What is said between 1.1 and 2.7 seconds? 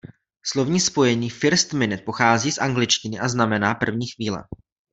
First Minute pochází z